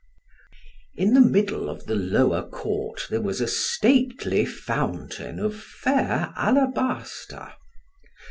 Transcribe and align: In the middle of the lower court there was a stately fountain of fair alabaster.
In 0.95 1.13
the 1.13 1.21
middle 1.21 1.69
of 1.69 1.85
the 1.85 1.93
lower 1.93 2.41
court 2.49 3.03
there 3.11 3.21
was 3.21 3.39
a 3.39 3.45
stately 3.47 4.45
fountain 4.47 5.37
of 5.39 5.55
fair 5.55 6.33
alabaster. 6.35 7.53